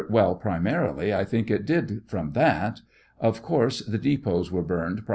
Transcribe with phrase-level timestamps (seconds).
[0.09, 2.81] Well, primarily, I think it did from that;
[3.19, 5.09] of course the depots were burned pri.